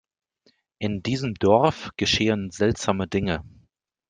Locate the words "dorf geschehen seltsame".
1.35-3.07